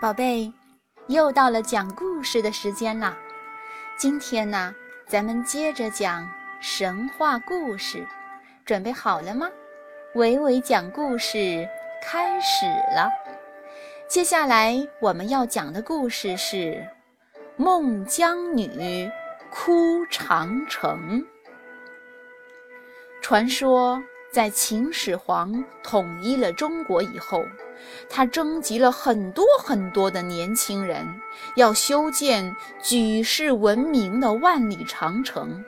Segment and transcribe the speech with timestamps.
[0.00, 0.52] 宝贝，
[1.08, 3.16] 又到了讲故事的时间啦！
[3.96, 4.72] 今天呢，
[5.08, 6.24] 咱们接着讲
[6.60, 8.06] 神话故事，
[8.64, 9.50] 准备好了吗？
[10.14, 11.68] 伟伟讲故事
[12.00, 12.64] 开始
[12.94, 13.10] 了。
[14.06, 16.56] 接下来我们要讲的故事是
[17.56, 19.10] 《孟姜女
[19.50, 21.20] 哭长城》。
[23.20, 24.00] 传说。
[24.38, 27.42] 在秦始皇统一了中国以后，
[28.08, 31.04] 他征集了很多很多的年轻人，
[31.56, 35.64] 要修建举世闻名的万里长城。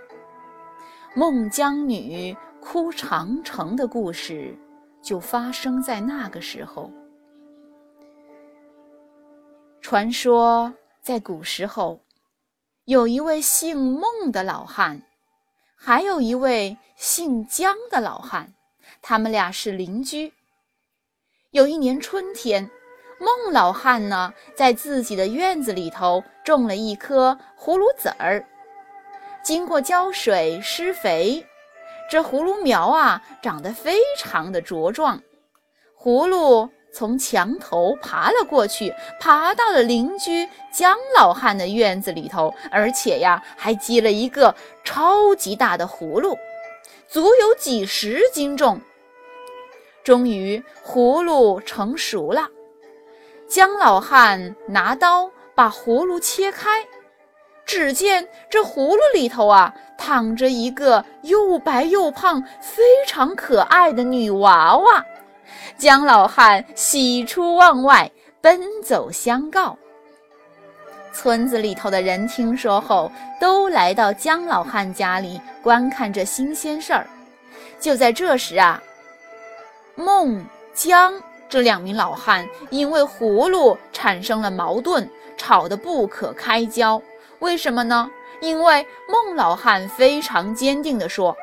[1.16, 4.56] 孟姜女哭长城的故事
[5.02, 6.92] 就发生在那个时候。
[9.80, 11.98] 传说在古时候，
[12.84, 15.02] 有一位姓孟的老汉。
[15.82, 18.52] 还有一位姓姜的老汉，
[19.02, 20.32] 他们俩是邻居。
[21.50, 22.70] 有一年春天，
[23.18, 28.44] 孟老汉呢在自己的院子里头种了一棵葫芦籽儿，
[29.42, 31.44] 经过浇水施肥，
[32.08, 35.20] 这葫芦苗啊长得非常的茁壮，
[35.98, 36.68] 葫芦。
[36.92, 46.36] 从墙头爬了过去，爬到了邻居姜老汉的院子里头，而且呀，还结了一个超级大的葫芦，
[47.06, 48.80] 足有几十斤重。
[50.10, 52.48] 终于，葫芦成熟了，
[53.46, 56.84] 姜老汉拿刀把葫芦切开，
[57.64, 65.06] 只见这葫芦里头啊，躺着一个又白又胖、非常可爱的女娃娃。
[65.78, 69.78] 姜老汉喜出望外，奔走相告。
[71.12, 77.06] 村子里头的人听说后，都来到姜老汉家里观看这新鲜事儿。
[77.78, 78.82] 就在这时啊，
[79.94, 81.14] 孟姜
[81.48, 87.00] 这两名老汉因为葫芦产生了矛盾，吵得不可开交。
[87.40, 88.10] 为什么呢？
[88.40, 91.36] 因为孟老汉非常坚定地说。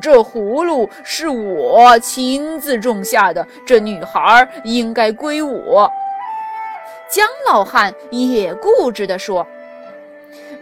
[0.00, 5.90] 这葫芦是我亲自种下的，这女孩应该归我。
[7.10, 9.46] 姜老汉也固执地说：“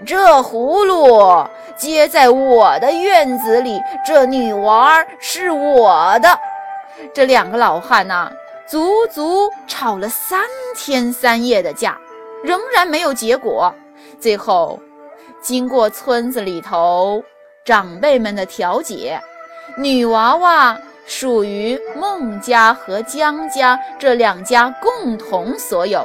[0.04, 6.28] 这葫芦结在我的院子里，这女娃是我的。”
[7.12, 8.30] 这两个老汉呐，
[8.68, 10.40] 足足吵了三
[10.76, 11.98] 天三夜的架，
[12.44, 13.74] 仍然没有结果。
[14.18, 14.78] 最后，
[15.40, 17.22] 经过村子里头。
[17.62, 19.20] 长辈们的调解，
[19.76, 26.04] 女娃娃属于孟家和姜家这两家共同所有。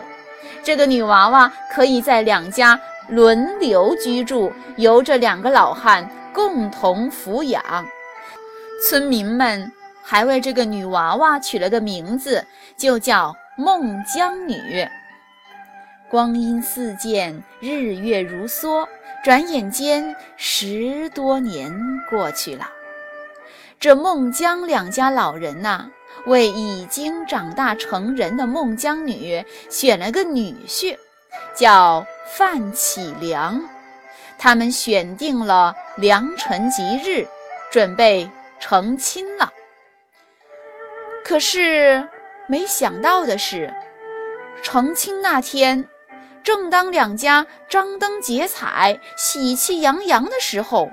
[0.61, 7.63] 这个女娃娃可以在两家轮流居住，由这两个老汉共同抚养。
[8.83, 9.71] 村民们
[10.07, 12.45] 还为这个女娃娃取了个名字，
[12.77, 14.87] 就叫孟姜女。
[16.07, 18.87] 光阴似箭，日月如梭。
[19.23, 21.73] 转眼间，十多年
[22.07, 22.69] 过去了。
[23.79, 25.89] 这孟姜两家老人呐，
[26.27, 30.95] 为已经长大成人的孟姜女选了个女婿，
[31.55, 32.05] 叫
[32.37, 33.59] 范启良。
[34.37, 37.25] 他们选定了良辰吉日，
[37.71, 38.29] 准备
[38.59, 39.51] 成亲了。
[41.25, 42.07] 可是，
[42.45, 43.73] 没想到的是，
[44.61, 45.89] 成亲那天。
[46.43, 50.87] 正当两家张灯结彩、喜气洋洋的时候，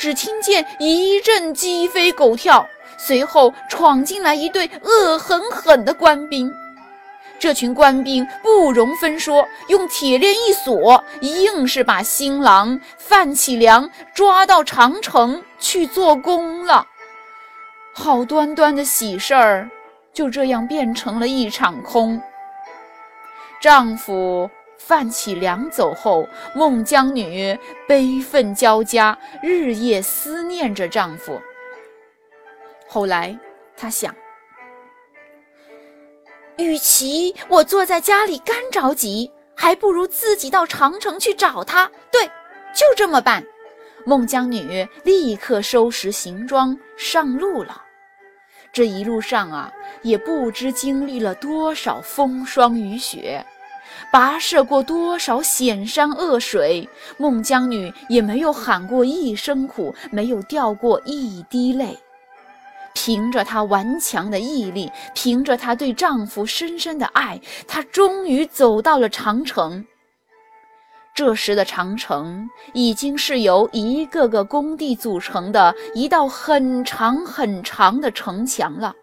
[0.00, 2.66] 只听见一阵鸡飞狗跳，
[2.98, 6.52] 随后闯进来一队恶狠狠的官兵。
[7.38, 16.84] 这群官兵不容分说，用铁链一锁，硬是把新郎范启良抓到长城去做工了。
[17.98, 19.70] 好端端的喜事儿，
[20.12, 22.20] 就这样变成了一场空。
[23.58, 27.58] 丈夫范启良走后，孟姜女
[27.88, 31.40] 悲愤交加，日夜思念着丈夫。
[32.86, 33.36] 后来，
[33.74, 34.14] 她想，
[36.58, 41.90] 与其我坐在家里干着急，还不如自己到长城去找他。
[42.12, 42.26] 对，
[42.74, 43.42] 就这么办。
[44.04, 47.84] 孟姜女立刻收拾行装上路了。
[48.72, 49.72] 这一路上啊，
[50.02, 53.44] 也不知经历了多少风霜雨雪。
[54.12, 61.98] 跋涉过多少险山恶水，孟姜女也没有喊过一声苦，没有掉过一滴泪。
[62.94, 69.84] 凭着她顽强的毅力，凭着她对丈夫深深的爱，她终于走到了长城。
[71.16, 78.94] 这时的长城已经是由一个个工地组成的一道很长很长的城墙了。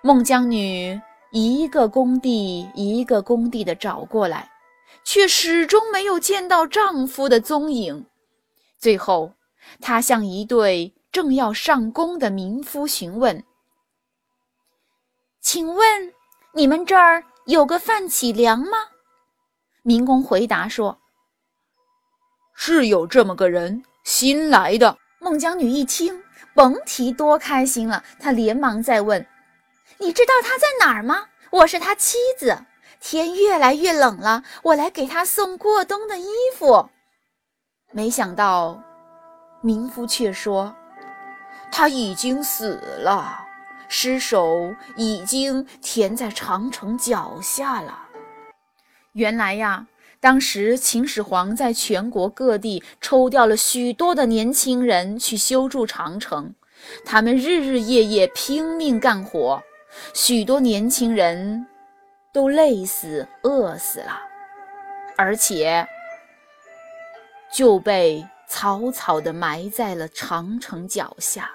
[0.00, 0.98] 孟姜女
[1.30, 4.50] 一个工地一个工地的找过来，
[5.04, 8.06] 却始终没有见到丈夫的踪影。
[8.78, 9.34] 最后，
[9.82, 13.44] 她向一对正要上工的民夫询问
[15.42, 16.14] ：“请问，
[16.54, 18.78] 你们这儿有个范启良吗？”
[19.84, 20.98] 民工回答说
[22.60, 26.20] ：“是有这么个人，新来的。”孟姜女一听，
[26.54, 29.24] 甭提多开心了，她连忙再问。
[29.98, 31.26] 你知道他在哪儿吗？
[31.50, 32.64] 我是他妻子。
[33.00, 36.26] 天越来越冷了，我来给他送过冬的衣
[36.56, 36.90] 服。
[37.92, 38.82] 没想到，
[39.62, 40.74] 民夫却说
[41.70, 43.38] 他已经死了，
[43.88, 48.06] 尸首已经填在长城脚下了。
[49.12, 49.86] 原来呀，
[50.20, 56.54] 当时秦始皇在全国各地抽调了许多的年轻人去修筑长城，
[57.04, 59.62] 他们日日夜夜拼命干活。
[60.12, 61.66] 许多年轻人
[62.32, 64.20] 都累死、饿死了，
[65.16, 65.86] 而且
[67.52, 71.50] 就被草草地埋在了长城脚下。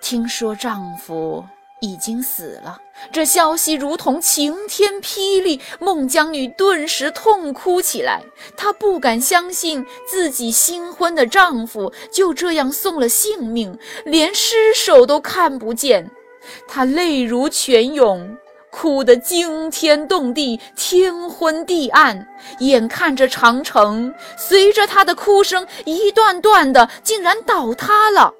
[0.00, 1.44] 听说丈夫
[1.80, 2.80] 已经死了，
[3.12, 8.22] 这消息如同晴天霹雳，孟姜女顿时痛哭起来。
[8.56, 16.10] 她不敢相信自己新婚的丈夫就这样送了性命，连尸首都看不见。
[16.66, 18.36] 她泪如泉涌，
[18.70, 22.26] 哭得惊天动地、天昏地暗。
[22.60, 28.34] 眼看着长城随着她的哭声一段段的，竟然倒塌了。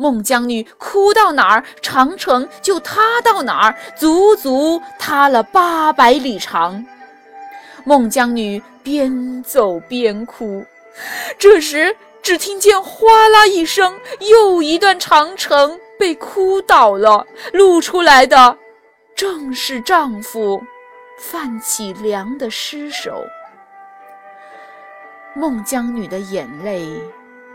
[0.00, 6.82] 孟姜女哭到哪儿，长城就塌到哪儿，足足塌了八百里长。
[7.84, 10.64] 孟姜女边走边哭，
[11.38, 18.56] 这时只听见哗啦一声，又一段长城被哭倒了，露出来的
[19.14, 20.62] 正是丈夫
[21.18, 23.22] 范启良的尸首。
[25.34, 26.88] 孟姜女的眼泪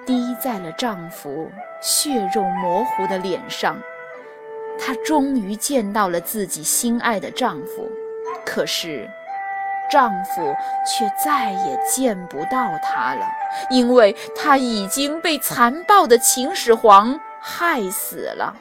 [0.05, 1.51] 滴在了丈夫。
[1.81, 3.77] 血肉模糊的脸上，
[4.79, 7.87] 她终于见到了自己心爱的丈夫，
[8.43, 9.07] 可是，
[9.91, 10.55] 丈夫
[10.87, 13.27] 却再也见不到她了，
[13.69, 18.55] 因为她已经被残暴的秦始皇害死了。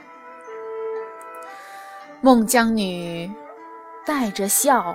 [2.20, 3.32] 孟姜女
[4.04, 4.94] 带着笑，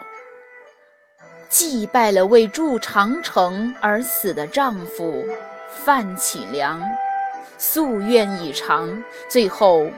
[1.48, 5.26] 祭拜了为筑长城而死的丈夫
[5.70, 6.82] 范启良。
[7.58, 9.92] 夙愿已偿，最后，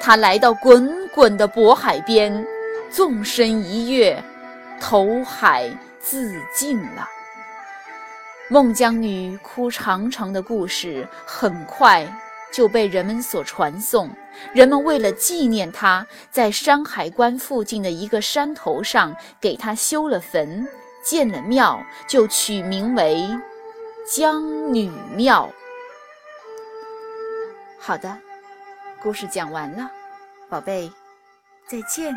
[0.00, 2.46] 他来到滚滚的渤海边，
[2.90, 4.22] 纵身一跃，
[4.80, 5.70] 投海
[6.00, 7.06] 自尽了。
[8.48, 12.04] 孟姜女哭长城的故事很快
[12.50, 14.10] 就被人们所传颂，
[14.54, 20.66] 人们为了纪念她，在山海关附近的一个山头上给她修了坟，
[21.04, 21.78] 建了庙，
[22.08, 23.22] 就取名为
[24.10, 25.48] 江女庙。
[27.78, 28.18] 好的，
[29.00, 29.88] 故事讲完了，
[30.48, 30.90] 宝贝，
[31.68, 32.12] 再见。